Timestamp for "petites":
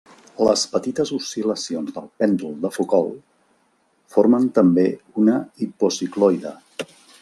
0.69-1.11